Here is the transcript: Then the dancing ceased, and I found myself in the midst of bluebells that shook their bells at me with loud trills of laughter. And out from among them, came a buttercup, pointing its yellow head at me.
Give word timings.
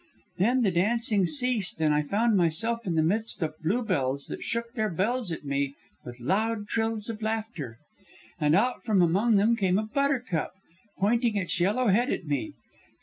Then 0.39 0.63
the 0.63 0.71
dancing 0.71 1.27
ceased, 1.27 1.79
and 1.79 1.93
I 1.93 2.01
found 2.01 2.35
myself 2.35 2.87
in 2.87 2.95
the 2.95 3.03
midst 3.03 3.43
of 3.43 3.53
bluebells 3.61 4.25
that 4.29 4.41
shook 4.41 4.73
their 4.73 4.89
bells 4.89 5.31
at 5.31 5.45
me 5.45 5.75
with 6.03 6.19
loud 6.19 6.67
trills 6.67 7.07
of 7.07 7.21
laughter. 7.21 7.77
And 8.39 8.55
out 8.55 8.83
from 8.83 9.03
among 9.03 9.35
them, 9.35 9.55
came 9.55 9.77
a 9.77 9.83
buttercup, 9.85 10.53
pointing 10.97 11.35
its 11.37 11.59
yellow 11.59 11.89
head 11.89 12.09
at 12.11 12.25
me. 12.25 12.53